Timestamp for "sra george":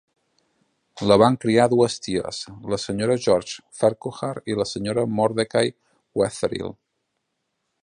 2.85-3.59